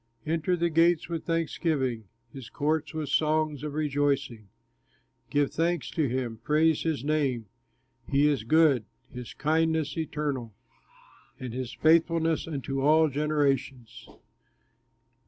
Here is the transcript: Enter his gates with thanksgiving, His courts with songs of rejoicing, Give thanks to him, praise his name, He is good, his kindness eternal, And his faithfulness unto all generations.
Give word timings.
Enter 0.25 0.55
his 0.55 0.71
gates 0.71 1.09
with 1.09 1.25
thanksgiving, 1.27 2.05
His 2.33 2.49
courts 2.49 2.91
with 2.91 3.09
songs 3.09 3.61
of 3.61 3.75
rejoicing, 3.75 4.47
Give 5.29 5.51
thanks 5.51 5.91
to 5.91 6.07
him, 6.09 6.37
praise 6.39 6.81
his 6.81 7.03
name, 7.03 7.45
He 8.09 8.27
is 8.27 8.43
good, 8.43 8.85
his 9.13 9.35
kindness 9.35 9.95
eternal, 9.95 10.55
And 11.39 11.53
his 11.53 11.73
faithfulness 11.73 12.47
unto 12.47 12.81
all 12.81 13.09
generations. 13.09 14.09